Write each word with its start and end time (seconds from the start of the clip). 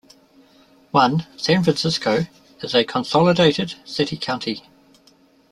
One, 0.89 1.27
San 1.37 1.63
Francisco, 1.63 2.25
is 2.63 2.73
a 2.73 2.83
consolidated 2.83 3.75
city-county. 3.85 4.63